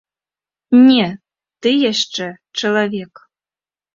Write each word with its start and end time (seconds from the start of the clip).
Не, 0.87 1.03
ты 1.65 1.69
яшчэ 1.91 2.27
чалавек! 2.61 3.13